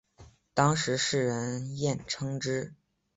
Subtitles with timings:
[0.55, 2.73] 当时世人艳称之。